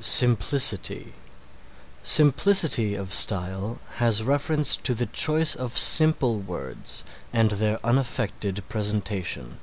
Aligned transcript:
SIMPLICITY 0.00 1.12
Simplicity 2.02 2.94
of 2.94 3.12
style 3.12 3.78
has 3.96 4.22
reference 4.22 4.78
to 4.78 4.94
the 4.94 5.04
choice 5.04 5.54
of 5.54 5.76
simple 5.76 6.38
words 6.40 7.04
and 7.34 7.50
their 7.50 7.78
unaffected 7.84 8.66
presentation. 8.70 9.58